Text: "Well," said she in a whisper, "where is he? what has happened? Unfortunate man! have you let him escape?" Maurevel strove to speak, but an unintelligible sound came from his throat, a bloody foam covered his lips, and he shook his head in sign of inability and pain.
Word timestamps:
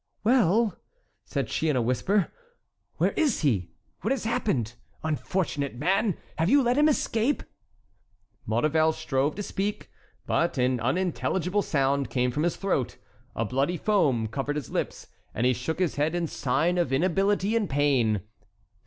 "Well," 0.23 0.79
said 1.25 1.47
she 1.51 1.69
in 1.69 1.75
a 1.75 1.81
whisper, 1.83 2.31
"where 2.97 3.11
is 3.11 3.41
he? 3.41 3.69
what 3.99 4.09
has 4.09 4.23
happened? 4.23 4.73
Unfortunate 5.03 5.75
man! 5.75 6.17
have 6.39 6.49
you 6.49 6.63
let 6.63 6.75
him 6.79 6.89
escape?" 6.89 7.43
Maurevel 8.47 8.93
strove 8.93 9.35
to 9.35 9.43
speak, 9.43 9.91
but 10.25 10.57
an 10.57 10.79
unintelligible 10.79 11.61
sound 11.61 12.09
came 12.09 12.31
from 12.31 12.41
his 12.41 12.55
throat, 12.57 12.97
a 13.35 13.45
bloody 13.45 13.77
foam 13.77 14.25
covered 14.27 14.55
his 14.55 14.71
lips, 14.71 15.05
and 15.35 15.45
he 15.45 15.53
shook 15.53 15.77
his 15.77 15.97
head 15.97 16.15
in 16.15 16.25
sign 16.25 16.79
of 16.79 16.91
inability 16.91 17.55
and 17.55 17.69
pain. 17.69 18.21